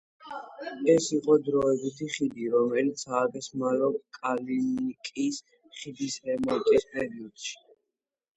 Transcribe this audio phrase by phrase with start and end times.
[0.93, 5.39] ეს იყო დროებითი ხიდი, რომელიც ააგეს მალო-კალინკინის
[5.83, 7.55] ხიდის რემონტის პერიოდში.